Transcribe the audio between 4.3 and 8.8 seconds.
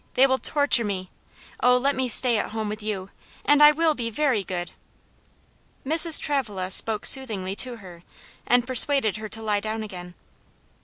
good." Mrs. Travilla spoke soothingly to her, and